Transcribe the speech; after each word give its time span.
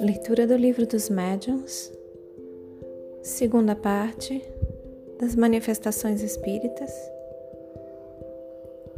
Leitura 0.00 0.46
do 0.46 0.56
Livro 0.56 0.86
dos 0.86 1.08
Médiuns, 1.08 1.92
segunda 3.22 3.76
parte 3.76 4.42
das 5.20 5.34
Manifestações 5.34 6.22
Espíritas, 6.22 6.92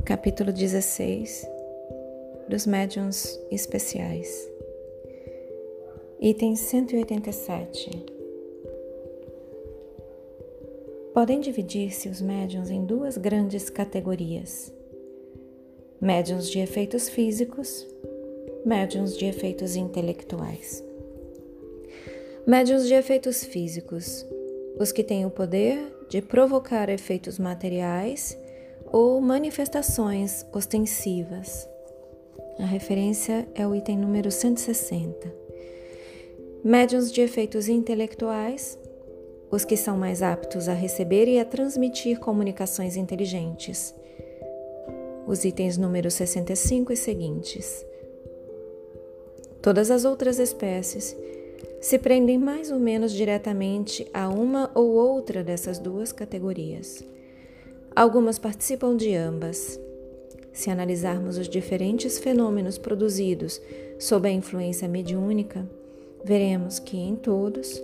capítulo 0.04 0.52
16 0.52 1.46
dos 2.48 2.66
Médiuns 2.66 3.38
Especiais, 3.50 4.50
item 6.20 6.56
187. 6.56 7.90
Podem 11.12 11.40
dividir-se 11.40 12.08
os 12.08 12.22
médiuns 12.22 12.70
em 12.70 12.84
duas 12.84 13.16
grandes 13.18 13.68
categorias: 13.68 14.72
médiuns 16.00 16.48
de 16.48 16.60
efeitos 16.60 17.10
físicos, 17.10 17.86
médiuns 18.64 19.18
de 19.18 19.26
efeitos 19.26 19.76
intelectuais. 19.76 20.82
Médiuns 22.46 22.88
de 22.88 22.94
efeitos 22.94 23.44
físicos, 23.44 24.24
os 24.78 24.92
que 24.92 25.04
têm 25.04 25.26
o 25.26 25.30
poder 25.30 25.78
de 26.08 26.22
provocar 26.22 26.88
efeitos 26.88 27.38
materiais 27.38 28.38
ou 28.90 29.20
manifestações 29.20 30.46
ostensivas. 30.54 31.68
A 32.58 32.64
referência 32.64 33.46
é 33.54 33.66
o 33.66 33.74
item 33.74 33.98
número 33.98 34.30
160. 34.30 35.30
Médiuns 36.64 37.12
de 37.12 37.20
efeitos 37.20 37.68
intelectuais, 37.68 38.78
os 39.50 39.66
que 39.66 39.76
são 39.76 39.98
mais 39.98 40.22
aptos 40.22 40.66
a 40.66 40.72
receber 40.72 41.28
e 41.28 41.38
a 41.38 41.44
transmitir 41.44 42.18
comunicações 42.18 42.96
inteligentes. 42.96 43.94
Os 45.30 45.44
itens 45.44 45.78
número 45.78 46.10
65 46.10 46.92
e 46.92 46.96
seguintes. 46.96 47.86
Todas 49.62 49.88
as 49.88 50.04
outras 50.04 50.40
espécies 50.40 51.16
se 51.80 52.00
prendem 52.00 52.36
mais 52.36 52.72
ou 52.72 52.80
menos 52.80 53.12
diretamente 53.12 54.04
a 54.12 54.28
uma 54.28 54.72
ou 54.74 54.88
outra 54.88 55.44
dessas 55.44 55.78
duas 55.78 56.10
categorias. 56.10 57.04
Algumas 57.94 58.40
participam 58.40 58.96
de 58.96 59.14
ambas. 59.14 59.78
Se 60.52 60.68
analisarmos 60.68 61.38
os 61.38 61.48
diferentes 61.48 62.18
fenômenos 62.18 62.76
produzidos 62.76 63.62
sob 64.00 64.28
a 64.28 64.32
influência 64.32 64.88
mediúnica, 64.88 65.64
veremos 66.24 66.80
que 66.80 66.96
em 66.96 67.14
todos 67.14 67.80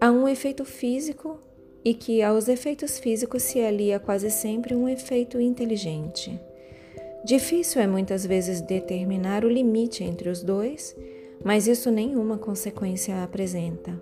há 0.00 0.10
um 0.10 0.26
efeito 0.26 0.64
físico 0.64 1.38
e 1.84 1.94
que 1.94 2.20
aos 2.20 2.48
efeitos 2.48 2.98
físicos 2.98 3.44
se 3.44 3.60
alia 3.60 4.00
quase 4.00 4.28
sempre 4.28 4.74
um 4.74 4.88
efeito 4.88 5.40
inteligente. 5.40 6.49
Difícil 7.24 7.82
é 7.82 7.86
muitas 7.86 8.24
vezes 8.24 8.60
determinar 8.60 9.44
o 9.44 9.48
limite 9.48 10.02
entre 10.02 10.28
os 10.28 10.42
dois 10.42 10.96
mas 11.44 11.66
isso 11.66 11.90
nenhuma 11.90 12.38
consequência 12.38 13.22
apresenta. 13.22 13.98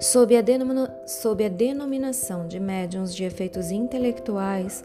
Sob 0.00 0.36
a, 0.36 0.42
sob 1.06 1.44
a 1.44 1.48
denominação 1.48 2.46
de 2.46 2.58
médiums 2.58 3.14
de 3.14 3.24
efeitos 3.24 3.70
intelectuais, 3.70 4.84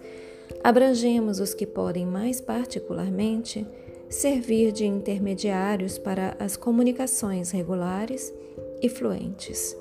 abrangemos 0.64 1.40
os 1.40 1.54
que 1.54 1.66
podem 1.66 2.06
mais 2.06 2.40
particularmente 2.40 3.66
servir 4.08 4.72
de 4.72 4.86
intermediários 4.86 5.98
para 5.98 6.36
as 6.40 6.56
comunicações 6.56 7.52
regulares 7.52 8.34
e 8.82 8.88
fluentes. 8.88 9.76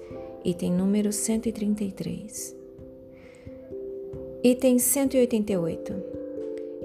Item 0.45 0.73
número 0.73 1.13
133. 1.13 2.57
Item 4.43 4.79
188. 4.79 6.18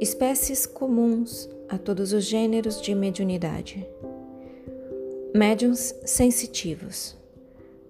Espécies 0.03 0.65
comuns 0.65 1.49
a 1.69 1.77
todos 1.77 2.11
os 2.11 2.25
gêneros 2.25 2.81
de 2.81 2.93
mediunidade. 2.93 3.87
Médiuns 5.33 5.95
sensitivos. 6.05 7.15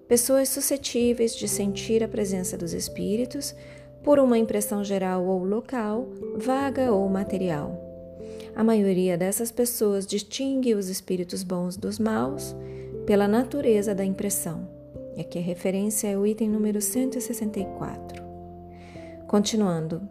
Pessoas 0.08 0.48
suscetíveis 0.50 1.36
de 1.36 1.48
sentir 1.48 2.04
a 2.04 2.08
presença 2.08 2.56
dos 2.56 2.72
espíritos 2.72 3.56
por 4.04 4.20
uma 4.20 4.38
impressão 4.38 4.84
geral 4.84 5.26
ou 5.26 5.44
local, 5.44 6.08
vaga 6.38 6.94
ou 6.94 7.10
material. 7.10 7.82
A 8.56 8.64
maioria 8.64 9.18
dessas 9.18 9.52
pessoas 9.52 10.06
distingue 10.06 10.76
os 10.76 10.90
espíritos 10.90 11.42
bons 11.42 11.76
dos 11.76 11.98
maus 11.98 12.56
pela 13.08 13.28
natureza 13.28 13.96
da 13.96 14.06
impressão. 14.06 14.70
E 15.18 15.22
aqui 15.22 15.40
a 15.40 15.42
referência 15.42 16.10
é 16.10 16.16
o 16.16 16.28
item 16.28 16.48
número 16.48 16.80
164. 16.80 18.22
Continuando, 19.28 20.08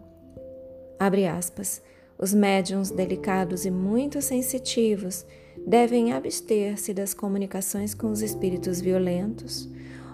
abre 0.99 1.25
aspas, 1.25 1.81
os 2.23 2.33
médiums 2.33 2.89
delicados 2.89 3.65
e 3.65 3.69
muito 3.69 4.21
sensitivos 4.21 5.25
devem 5.67 6.13
abster-se 6.13 6.93
das 6.93 7.13
comunicações 7.13 7.93
com 7.93 8.09
os 8.09 8.21
espíritos 8.21 8.79
violentos 8.79 9.69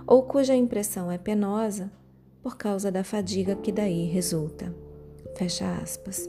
ou 0.07 0.23
cuja 0.23 0.55
impressão 0.55 1.11
é 1.11 1.19
penosa 1.19 1.91
por 2.41 2.57
causa 2.57 2.91
da 2.91 3.03
fadiga 3.03 3.55
que 3.55 3.71
daí 3.71 4.05
resulta. 4.05 4.73
Fecha 5.35 5.71
aspas. 5.75 6.27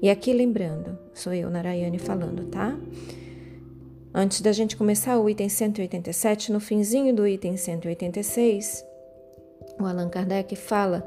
E 0.00 0.08
aqui 0.08 0.32
lembrando, 0.32 0.96
sou 1.12 1.34
eu, 1.34 1.50
Narayane, 1.50 1.98
falando, 1.98 2.44
tá? 2.44 2.78
Antes 4.14 4.40
da 4.40 4.52
gente 4.52 4.76
começar 4.76 5.18
o 5.18 5.28
item 5.28 5.48
187, 5.48 6.52
no 6.52 6.60
finzinho 6.60 7.12
do 7.12 7.26
item 7.26 7.56
186, 7.56 8.84
o 9.80 9.84
Allan 9.84 10.08
Kardec 10.08 10.54
fala 10.54 11.04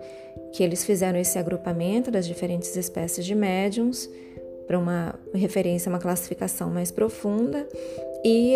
que 0.51 0.63
eles 0.63 0.83
fizeram 0.83 1.19
esse 1.19 1.37
agrupamento 1.37 2.09
das 2.09 2.25
diferentes 2.27 2.75
espécies 2.75 3.25
de 3.25 3.35
médiums 3.35 4.09
para 4.67 4.77
uma 4.77 5.15
referência, 5.33 5.89
uma 5.89 5.99
classificação 5.99 6.69
mais 6.69 6.91
profunda, 6.91 7.67
e 8.23 8.55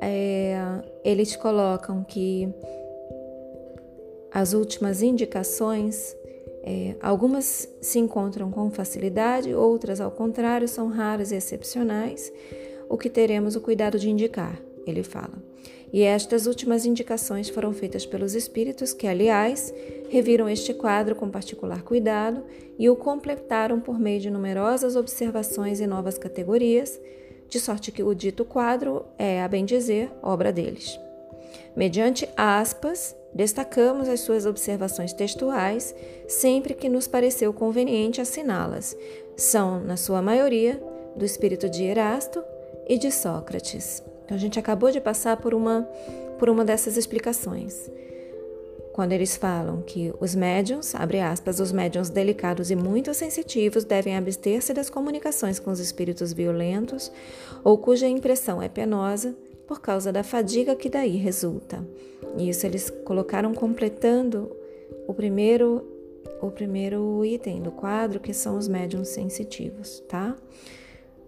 é, 0.00 0.58
eles 1.04 1.36
colocam 1.36 2.04
que 2.04 2.48
as 4.30 4.52
últimas 4.52 5.02
indicações, 5.02 6.16
é, 6.62 6.94
algumas 7.00 7.68
se 7.80 7.98
encontram 7.98 8.50
com 8.50 8.70
facilidade, 8.70 9.54
outras, 9.54 10.00
ao 10.00 10.10
contrário, 10.10 10.68
são 10.68 10.88
raras 10.88 11.32
e 11.32 11.36
excepcionais, 11.36 12.32
o 12.88 12.96
que 12.96 13.08
teremos 13.08 13.56
o 13.56 13.60
cuidado 13.60 13.98
de 13.98 14.10
indicar, 14.10 14.60
ele 14.86 15.02
fala. 15.02 15.42
E 15.92 16.02
estas 16.02 16.46
últimas 16.46 16.84
indicações 16.84 17.48
foram 17.48 17.72
feitas 17.72 18.04
pelos 18.04 18.34
espíritos 18.34 18.92
que, 18.92 19.06
aliás, 19.06 19.72
reviram 20.08 20.48
este 20.48 20.74
quadro 20.74 21.14
com 21.14 21.30
particular 21.30 21.82
cuidado 21.82 22.44
e 22.78 22.88
o 22.90 22.96
completaram 22.96 23.80
por 23.80 23.98
meio 23.98 24.20
de 24.20 24.30
numerosas 24.30 24.96
observações 24.96 25.80
e 25.80 25.86
novas 25.86 26.18
categorias, 26.18 27.00
de 27.48 27.60
sorte 27.60 27.92
que 27.92 28.02
o 28.02 28.14
dito 28.14 28.44
quadro 28.44 29.04
é, 29.16 29.42
a 29.42 29.48
bem 29.48 29.64
dizer, 29.64 30.10
obra 30.22 30.52
deles. 30.52 30.98
Mediante 31.76 32.28
aspas, 32.36 33.14
destacamos 33.34 34.08
as 34.08 34.20
suas 34.20 34.46
observações 34.46 35.12
textuais 35.12 35.94
sempre 36.26 36.74
que 36.74 36.88
nos 36.88 37.06
pareceu 37.06 37.52
conveniente 37.52 38.20
assiná-las. 38.20 38.96
São, 39.36 39.78
na 39.80 39.96
sua 39.96 40.20
maioria, 40.20 40.82
do 41.14 41.24
espírito 41.24 41.68
de 41.68 41.84
Erasto 41.84 42.42
e 42.88 42.98
de 42.98 43.10
Sócrates. 43.10 44.02
Então 44.26 44.36
a 44.36 44.40
gente 44.40 44.58
acabou 44.58 44.90
de 44.90 45.00
passar 45.00 45.36
por 45.36 45.54
uma 45.54 45.88
por 46.36 46.50
uma 46.50 46.64
dessas 46.64 46.98
explicações. 46.98 47.90
Quando 48.92 49.12
eles 49.12 49.36
falam 49.36 49.82
que 49.82 50.12
os 50.20 50.34
médiums, 50.34 50.94
abre 50.94 51.20
aspas, 51.20 51.60
os 51.60 51.70
médiums 51.70 52.10
delicados 52.10 52.70
e 52.70 52.76
muito 52.76 53.14
sensitivos 53.14 53.84
devem 53.84 54.16
abster-se 54.16 54.74
das 54.74 54.90
comunicações 54.90 55.58
com 55.58 55.70
os 55.70 55.80
espíritos 55.80 56.32
violentos 56.32 57.12
ou 57.62 57.78
cuja 57.78 58.06
impressão 58.08 58.60
é 58.60 58.68
penosa 58.68 59.34
por 59.66 59.80
causa 59.80 60.12
da 60.12 60.22
fadiga 60.22 60.74
que 60.74 60.88
daí 60.88 61.16
resulta. 61.16 61.86
E 62.36 62.48
isso 62.48 62.66
eles 62.66 62.90
colocaram 63.04 63.54
completando 63.54 64.50
o 65.06 65.14
primeiro 65.14 65.92
o 66.40 66.50
primeiro 66.50 67.24
item 67.24 67.62
do 67.62 67.70
quadro, 67.70 68.20
que 68.20 68.34
são 68.34 68.58
os 68.58 68.68
médiums 68.68 69.08
sensitivos, 69.08 70.00
tá? 70.08 70.36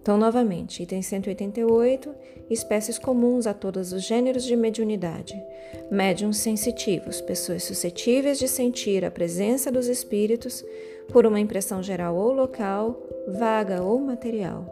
Então, 0.09 0.17
novamente, 0.17 0.81
item 0.81 1.03
188, 1.03 2.09
espécies 2.49 2.97
comuns 2.97 3.45
a 3.45 3.53
todos 3.53 3.93
os 3.93 4.01
gêneros 4.01 4.43
de 4.43 4.55
mediunidade. 4.55 5.39
Médiums 5.91 6.37
sensitivos, 6.37 7.21
pessoas 7.21 7.63
suscetíveis 7.63 8.39
de 8.39 8.47
sentir 8.47 9.05
a 9.05 9.11
presença 9.11 9.71
dos 9.71 9.85
espíritos 9.87 10.65
por 11.09 11.27
uma 11.27 11.39
impressão 11.39 11.83
geral 11.83 12.15
ou 12.15 12.33
local, 12.33 12.99
vaga 13.37 13.83
ou 13.83 13.99
material. 13.99 14.65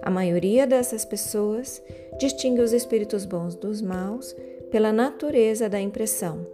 A 0.00 0.10
maioria 0.10 0.66
dessas 0.66 1.04
pessoas 1.04 1.82
distingue 2.18 2.62
os 2.62 2.72
espíritos 2.72 3.26
bons 3.26 3.54
dos 3.54 3.82
maus 3.82 4.34
pela 4.70 4.90
natureza 4.90 5.68
da 5.68 5.78
impressão. 5.78 6.46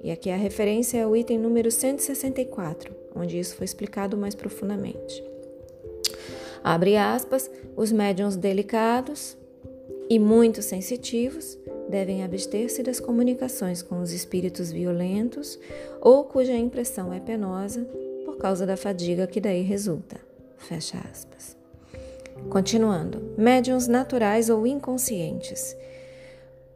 E 0.00 0.12
aqui 0.12 0.30
a 0.30 0.36
referência 0.36 0.98
é 0.98 1.06
o 1.06 1.16
item 1.16 1.36
número 1.36 1.68
164, 1.68 2.94
onde 3.12 3.40
isso 3.40 3.56
foi 3.56 3.64
explicado 3.64 4.16
mais 4.16 4.36
profundamente. 4.36 5.31
Abre 6.62 6.96
aspas, 6.96 7.50
os 7.76 7.90
médiums 7.90 8.36
delicados 8.36 9.36
e 10.08 10.18
muito 10.18 10.62
sensitivos 10.62 11.58
devem 11.88 12.22
abster-se 12.22 12.82
das 12.82 13.00
comunicações 13.00 13.82
com 13.82 14.00
os 14.00 14.12
espíritos 14.12 14.70
violentos 14.70 15.58
ou 16.00 16.24
cuja 16.24 16.52
impressão 16.52 17.12
é 17.12 17.20
penosa 17.20 17.86
por 18.24 18.36
causa 18.36 18.64
da 18.64 18.76
fadiga 18.76 19.26
que 19.26 19.40
daí 19.40 19.62
resulta. 19.62 20.20
Fecha 20.56 20.98
aspas. 21.10 21.56
Continuando, 22.48 23.34
médiums 23.36 23.88
naturais 23.88 24.48
ou 24.48 24.66
inconscientes. 24.66 25.76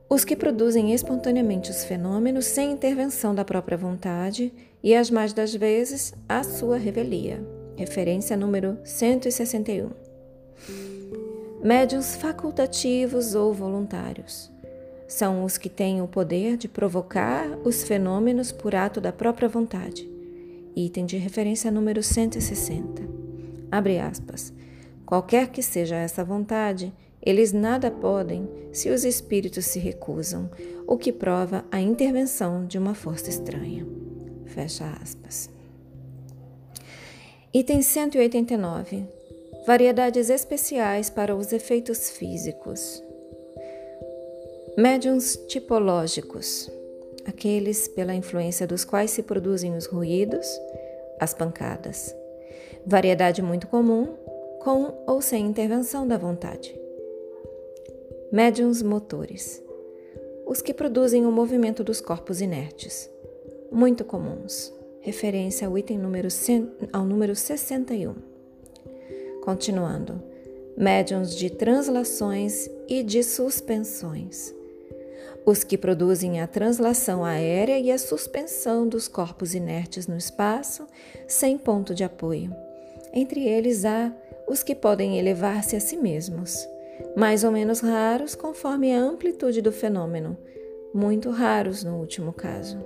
Os 0.09 0.25
que 0.25 0.37
produzem 0.37 0.93
espontaneamente 0.93 1.71
os 1.71 1.85
fenômenos 1.85 2.47
sem 2.47 2.71
intervenção 2.71 3.35
da 3.35 3.45
própria 3.45 3.77
vontade 3.77 4.53
e, 4.83 4.95
as 4.95 5.11
mais 5.11 5.33
das 5.33 5.55
vezes, 5.55 6.15
a 6.29 6.45
sua 6.45 6.77
revelia. 6.77 7.56
Referência 7.77 8.39
número 8.39 8.79
161. 8.85 9.91
Médiuns 11.63 12.17
facultativos 12.17 13.35
ou 13.35 13.53
voluntários. 13.53 14.51
São 15.07 15.45
os 15.45 15.59
que 15.59 15.69
têm 15.69 16.01
o 16.01 16.09
poder 16.09 16.57
de 16.57 16.69
provocar 16.69 17.47
os 17.65 17.83
fenômenos 17.83 18.51
por 18.51 18.75
ato 18.75 18.99
da 18.99 19.13
própria 19.13 19.47
vontade. 19.47 20.09
Item 20.75 21.05
de 21.05 21.19
referência 21.19 21.71
número 21.71 22.03
160. 22.03 23.03
Abre 23.71 23.99
aspas. 23.99 24.55
Qualquer 25.05 25.49
que 25.49 25.63
seja 25.63 25.97
essa 25.97 26.25
vontade, 26.25 26.95
eles 27.21 27.53
nada 27.53 27.91
podem 27.91 28.49
se 28.73 28.89
os 28.89 29.05
espíritos 29.05 29.67
se 29.67 29.79
recusam, 29.79 30.51
o 30.87 30.97
que 30.97 31.13
prova 31.13 31.63
a 31.71 31.79
intervenção 31.79 32.65
de 32.65 32.79
uma 32.79 32.95
força 32.95 33.29
estranha. 33.29 33.87
Fecha 34.47 34.87
aspas. 35.03 35.56
Item 37.59 37.81
189. 37.81 39.05
Variedades 39.67 40.29
especiais 40.29 41.09
para 41.09 41.35
os 41.35 41.55
efeitos 41.55 42.11
físicos. 42.11 43.03
Médiuns 44.77 45.37
tipológicos. 45.49 46.71
Aqueles 47.25 47.89
pela 47.89 48.15
influência 48.15 48.67
dos 48.67 48.85
quais 48.85 49.11
se 49.11 49.23
produzem 49.23 49.75
os 49.75 49.87
ruídos, 49.87 50.47
as 51.19 51.33
pancadas. 51.33 52.15
Variedade 52.85 53.41
muito 53.41 53.67
comum, 53.69 54.15
com 54.63 54.93
ou 55.07 55.23
sem 55.23 55.47
intervenção 55.47 56.07
da 56.07 56.19
vontade 56.19 56.79
médiums 58.33 58.83
motores, 58.83 59.63
os 60.45 60.61
que 60.61 60.75
produzem 60.75 61.25
o 61.25 61.33
movimento 61.33 61.83
dos 61.83 62.03
corpos 62.03 62.43
inertes, 62.43 63.09
muito 63.71 64.05
comuns. 64.05 64.76
Referência 65.07 65.69
ao 65.69 65.79
item 65.79 65.99
número, 65.99 66.27
ao 66.93 67.05
número 67.05 67.37
61. 67.37 68.17
Continuando, 69.45 70.21
médiums 70.77 71.37
de 71.37 71.49
translações 71.49 72.69
e 72.89 73.05
de 73.05 73.23
suspensões, 73.23 74.53
os 75.47 75.63
que 75.63 75.79
produzem 75.79 76.41
a 76.41 76.49
translação 76.49 77.25
aérea 77.25 77.79
e 77.79 77.93
a 77.93 77.99
suspensão 77.99 78.89
dos 78.89 79.07
corpos 79.07 79.55
inertes 79.55 80.09
no 80.09 80.17
espaço 80.17 80.89
sem 81.29 81.57
ponto 81.57 81.95
de 81.95 82.03
apoio. 82.03 82.53
Entre 83.13 83.47
eles 83.47 83.85
há 83.85 84.13
os 84.49 84.65
que 84.65 84.75
podem 84.75 85.21
elevar-se 85.21 85.77
a 85.77 85.81
si 85.81 85.97
mesmos 85.97 86.69
mais 87.15 87.45
ou 87.45 87.53
menos 87.53 87.79
raros 87.79 88.35
conforme 88.35 88.93
a 88.93 89.01
amplitude 89.01 89.63
do 89.63 89.71
fenômeno, 89.71 90.37
muito 90.93 91.31
raros 91.31 91.85
no 91.85 91.97
último 91.97 92.33
caso. 92.33 92.77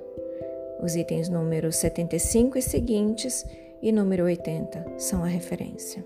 Os 0.83 0.97
itens 0.97 1.29
número 1.29 1.71
75 1.71 2.59
e 2.59 2.63
seguintes 2.63 3.45
e 3.83 3.93
número 3.93 4.25
80 4.25 4.99
são 4.99 5.23
a 5.23 5.27
referência. 5.27 6.05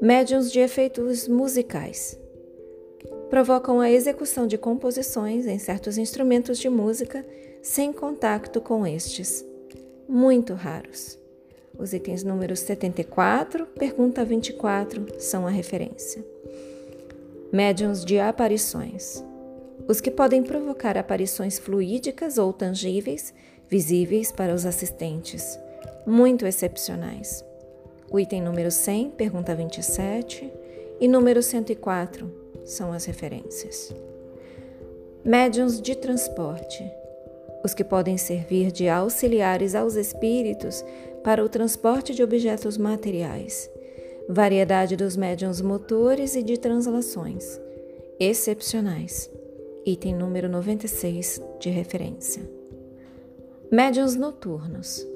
Médiuns 0.00 0.52
de 0.52 0.60
efeitos 0.60 1.26
musicais 1.26 2.18
provocam 3.30 3.80
a 3.80 3.90
execução 3.90 4.46
de 4.46 4.56
composições 4.56 5.46
em 5.46 5.58
certos 5.58 5.98
instrumentos 5.98 6.58
de 6.58 6.68
música 6.68 7.24
sem 7.62 7.92
contato 7.92 8.60
com 8.60 8.86
estes, 8.86 9.44
muito 10.08 10.54
raros. 10.54 11.18
Os 11.78 11.92
itens 11.92 12.22
números 12.22 12.60
74, 12.60 13.66
pergunta 13.66 14.24
24 14.24 15.20
são 15.20 15.46
a 15.46 15.50
referência 15.50 16.24
médiums 17.52 18.04
de 18.04 18.18
aparições. 18.18 19.24
Os 19.88 20.00
que 20.00 20.10
podem 20.10 20.42
provocar 20.42 20.96
aparições 20.98 21.58
fluídicas 21.58 22.38
ou 22.38 22.52
tangíveis, 22.52 23.32
visíveis 23.68 24.32
para 24.32 24.54
os 24.54 24.66
assistentes, 24.66 25.58
muito 26.06 26.46
excepcionais. 26.46 27.44
O 28.10 28.18
item 28.18 28.42
número 28.42 28.70
100, 28.70 29.10
pergunta 29.10 29.54
27, 29.54 30.52
e 31.00 31.08
número 31.08 31.42
104 31.42 32.30
são 32.64 32.92
as 32.92 33.04
referências. 33.04 33.94
Médiuns 35.24 35.80
de 35.80 35.94
transporte. 35.96 36.84
Os 37.64 37.74
que 37.74 37.82
podem 37.82 38.16
servir 38.16 38.70
de 38.70 38.88
auxiliares 38.88 39.74
aos 39.74 39.94
espíritos 39.96 40.84
para 41.24 41.44
o 41.44 41.48
transporte 41.48 42.14
de 42.14 42.22
objetos 42.22 42.78
materiais 42.78 43.68
variedade 44.28 44.96
dos 44.96 45.16
médiums 45.16 45.60
motores 45.60 46.34
e 46.34 46.42
de 46.42 46.58
translações, 46.58 47.60
excepcionais. 48.18 49.30
Item 49.86 50.16
número 50.16 50.48
96 50.48 51.40
de 51.60 51.70
referência. 51.70 52.42
Médiuns 53.70 54.16
noturnos. 54.16 55.06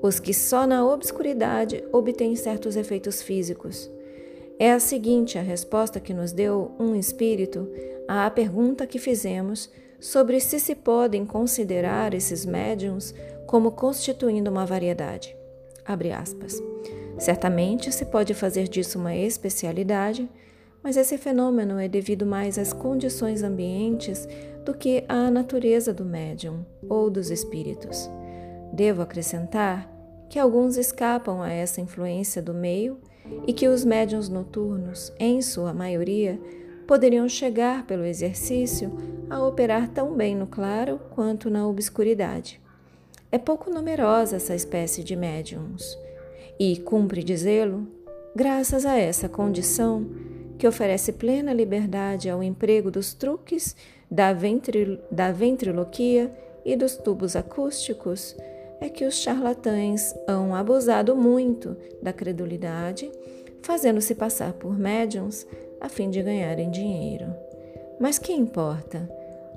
Os 0.00 0.18
que 0.18 0.32
só 0.32 0.66
na 0.66 0.90
obscuridade 0.90 1.84
obtêm 1.92 2.34
certos 2.34 2.76
efeitos 2.76 3.20
físicos. 3.20 3.90
É 4.58 4.72
a 4.72 4.80
seguinte 4.80 5.36
a 5.36 5.42
resposta 5.42 6.00
que 6.00 6.14
nos 6.14 6.32
deu 6.32 6.74
um 6.78 6.96
espírito 6.96 7.68
à 8.08 8.30
pergunta 8.30 8.86
que 8.86 8.98
fizemos 8.98 9.70
sobre 10.00 10.40
se 10.40 10.58
se 10.58 10.74
podem 10.74 11.26
considerar 11.26 12.14
esses 12.14 12.46
médiums 12.46 13.14
como 13.46 13.72
constituindo 13.72 14.50
uma 14.50 14.64
variedade. 14.64 15.36
Certamente 17.18 17.92
se 17.92 18.06
pode 18.06 18.32
fazer 18.32 18.66
disso 18.66 18.98
uma 18.98 19.14
especialidade, 19.14 20.26
mas 20.86 20.96
esse 20.96 21.18
fenômeno 21.18 21.80
é 21.80 21.88
devido 21.88 22.24
mais 22.24 22.56
às 22.56 22.72
condições 22.72 23.42
ambientes 23.42 24.28
do 24.64 24.72
que 24.72 25.02
à 25.08 25.28
natureza 25.32 25.92
do 25.92 26.04
médium 26.04 26.64
ou 26.88 27.10
dos 27.10 27.28
espíritos. 27.28 28.08
Devo 28.72 29.02
acrescentar 29.02 29.92
que 30.30 30.38
alguns 30.38 30.76
escapam 30.76 31.42
a 31.42 31.50
essa 31.50 31.80
influência 31.80 32.40
do 32.40 32.54
meio 32.54 33.00
e 33.48 33.52
que 33.52 33.66
os 33.66 33.84
médiums 33.84 34.28
noturnos, 34.28 35.12
em 35.18 35.42
sua 35.42 35.74
maioria, 35.74 36.40
poderiam 36.86 37.28
chegar 37.28 37.84
pelo 37.84 38.04
exercício 38.04 38.96
a 39.28 39.44
operar 39.44 39.88
tão 39.88 40.14
bem 40.14 40.36
no 40.36 40.46
claro 40.46 41.00
quanto 41.10 41.50
na 41.50 41.66
obscuridade. 41.66 42.60
É 43.32 43.38
pouco 43.38 43.72
numerosa 43.72 44.36
essa 44.36 44.54
espécie 44.54 45.02
de 45.02 45.16
médiums 45.16 45.98
e, 46.60 46.76
cumpre 46.76 47.24
dizê-lo, 47.24 47.88
graças 48.36 48.86
a 48.86 48.96
essa 48.96 49.28
condição, 49.28 50.06
que 50.58 50.66
oferece 50.66 51.12
plena 51.12 51.52
liberdade 51.52 52.28
ao 52.28 52.42
emprego 52.42 52.90
dos 52.90 53.14
truques, 53.14 53.76
da, 54.10 54.34
da 55.10 55.32
ventriloquia 55.32 56.32
e 56.64 56.76
dos 56.76 56.96
tubos 56.96 57.36
acústicos, 57.36 58.36
é 58.80 58.88
que 58.88 59.04
os 59.04 59.14
charlatães 59.14 60.14
hão 60.28 60.54
abusado 60.54 61.16
muito 61.16 61.76
da 62.02 62.12
credulidade, 62.12 63.10
fazendo-se 63.62 64.14
passar 64.14 64.52
por 64.52 64.78
médiums 64.78 65.46
a 65.80 65.88
fim 65.88 66.10
de 66.10 66.22
ganharem 66.22 66.70
dinheiro. 66.70 67.34
Mas 67.98 68.18
que 68.18 68.32
importa? 68.32 69.10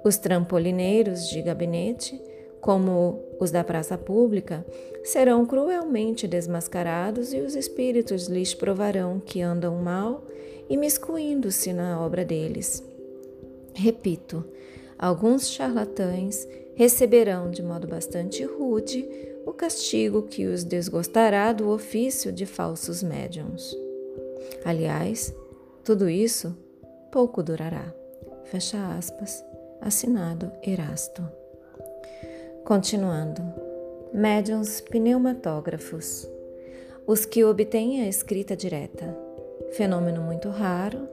Os 0.04 0.18
trampolineiros 0.18 1.28
de 1.28 1.42
gabinete 1.42 2.20
como 2.62 3.24
os 3.40 3.52
da 3.52 3.64
praça 3.64 3.98
pública, 3.98 4.66
serão 5.04 5.46
cruelmente 5.46 6.28
desmascarados 6.28 7.34
e 7.34 7.40
os 7.40 7.56
espíritos 7.56 8.28
lhes 8.28 8.54
provarão 8.54 9.20
que 9.20 9.42
andam 9.42 9.76
mal, 9.76 10.24
imiscuindo-se 10.70 11.74
na 11.74 12.00
obra 12.00 12.24
deles. 12.24 12.84
Repito, 13.74 14.46
alguns 14.98 15.50
charlatães 15.50 16.48
receberão 16.76 17.50
de 17.50 17.64
modo 17.64 17.88
bastante 17.88 18.44
rude 18.44 19.08
o 19.46 19.52
castigo 19.52 20.24
que 20.24 20.46
os 20.46 20.64
desgostará 20.64 21.52
do 21.52 21.70
ofício 21.70 22.32
de 22.32 22.46
falsos 22.46 23.02
médiums. 23.02 23.76
Aliás, 24.64 25.34
tudo 25.84 26.10
isso 26.10 26.56
pouco 27.12 27.42
durará. 27.42 27.94
Fecha 28.46 28.96
aspas. 28.96 29.44
Assinado 29.82 30.52
Erasto. 30.62 31.24
Continuando, 32.66 33.42
médiuns 34.14 34.82
pneumatógrafos, 34.82 36.30
os 37.08 37.26
que 37.26 37.44
obtêm 37.44 38.04
a 38.04 38.10
escrita 38.10 38.56
direta, 38.56 39.18
fenômeno 39.74 40.22
muito 40.22 40.50
raro 40.50 41.08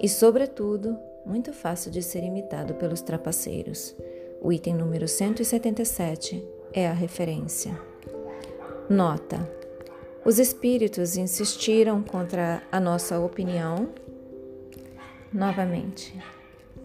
e, 0.00 0.08
sobretudo, 0.08 0.98
muito 1.24 1.52
fácil 1.52 1.90
de 1.90 2.02
ser 2.02 2.22
imitado 2.22 2.74
pelos 2.74 3.00
trapaceiros. 3.00 3.94
O 4.40 4.52
item 4.52 4.74
número 4.74 5.08
177 5.08 6.44
é 6.72 6.86
a 6.86 6.92
referência. 6.92 7.78
Nota: 8.88 9.48
os 10.24 10.38
espíritos 10.38 11.16
insistiram 11.16 12.02
contra 12.02 12.62
a 12.70 12.80
nossa 12.80 13.18
opinião. 13.18 13.88
Novamente, 15.32 16.14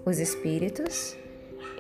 os 0.06 0.20
espíritos 0.20 1.16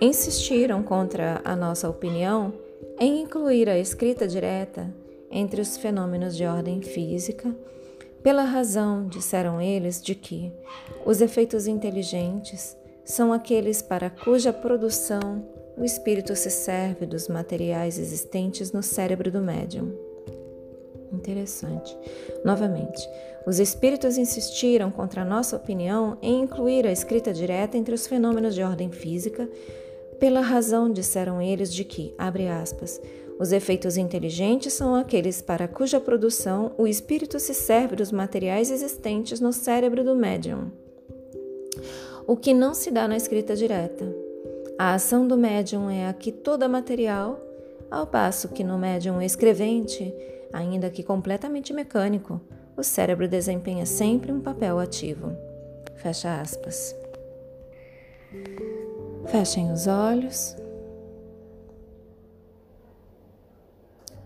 insistiram 0.02 0.84
contra 0.84 1.42
a 1.44 1.56
nossa 1.56 1.90
opinião 1.90 2.54
em 3.00 3.22
incluir 3.22 3.70
a 3.70 3.78
escrita 3.78 4.28
direta 4.28 4.94
entre 5.32 5.62
os 5.62 5.78
fenômenos 5.78 6.36
de 6.36 6.46
ordem 6.46 6.82
física, 6.82 7.54
Pela 8.24 8.44
razão, 8.44 9.08
disseram 9.08 9.62
eles, 9.62 10.02
de 10.02 10.14
que 10.16 10.52
os 11.06 11.22
efeitos 11.22 11.68
inteligentes 11.68 12.78
são 13.06 13.32
aqueles 13.32 13.82
para 13.82 14.10
cuja 14.10 14.52
produção 14.52 15.44
o 15.80 15.86
espírito 15.86 16.36
se 16.36 16.50
serve 16.52 17.06
dos 17.06 17.30
materiais 17.30 17.98
existentes 17.98 18.74
no 18.74 18.84
cérebro 18.84 19.32
do 19.32 19.40
médium. 19.40 19.94
Interessante. 21.12 21.98
Novamente, 22.44 23.02
os 23.48 23.60
espíritos 23.60 24.18
insistiram 24.18 24.92
contra 24.92 25.22
a 25.22 25.26
nossa 25.26 25.56
opinião 25.56 26.18
em 26.22 26.42
incluir 26.42 26.86
a 26.86 26.92
escrita 26.92 27.34
direta 27.34 27.78
entre 27.78 27.96
os 27.96 28.06
fenômenos 28.06 28.54
de 28.54 28.62
ordem 28.62 28.92
física, 28.92 29.50
pela 30.20 30.42
razão, 30.42 30.92
disseram 30.92 31.42
eles, 31.42 31.74
de 31.74 31.86
que, 31.86 32.14
abre 32.18 32.50
aspas, 32.50 33.02
os 33.40 33.54
efeitos 33.54 33.96
inteligentes 33.96 34.74
são 34.74 34.94
aqueles 34.94 35.42
para 35.42 35.66
cuja 35.66 35.98
produção 35.98 36.74
o 36.78 36.86
espírito 36.86 37.40
se 37.40 37.54
serve 37.54 37.96
dos 37.96 38.12
materiais 38.12 38.70
existentes 38.70 39.40
no 39.40 39.54
cérebro 39.54 40.04
do 40.04 40.14
médium. 40.14 40.70
O 42.28 42.36
que 42.36 42.54
não 42.54 42.74
se 42.74 42.92
dá 42.92 43.08
na 43.08 43.16
escrita 43.16 43.56
direta. 43.56 44.06
A 44.78 44.94
ação 44.94 45.26
do 45.26 45.38
médium 45.38 45.90
é 45.90 46.08
aqui 46.08 46.34
toda 46.34 46.68
material, 46.68 47.40
ao 47.90 48.06
passo 48.06 48.50
que 48.50 48.64
no 48.64 48.78
médium 48.78 49.22
escrevente, 49.22 50.14
ainda 50.52 50.90
que 50.90 51.02
completamente 51.02 51.72
mecânico, 51.72 52.42
o 52.76 52.84
cérebro 52.84 53.28
desempenha 53.28 53.86
sempre 53.86 54.34
um 54.34 54.42
papel 54.42 54.80
ativo. 54.80 55.32
Fecha 55.96 56.42
aspas. 56.42 56.96
Fechem 59.28 59.72
os 59.72 59.88
olhos. 59.88 60.56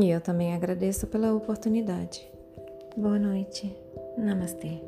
E 0.00 0.08
eu 0.08 0.20
também 0.20 0.54
agradeço 0.54 1.06
pela 1.06 1.34
oportunidade. 1.34 2.26
Boa 2.96 3.18
noite. 3.18 3.76
Namastê. 4.16 4.80